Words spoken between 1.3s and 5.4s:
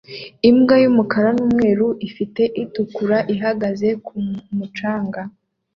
n'umweru ifite itukura ihagaze ku mucanga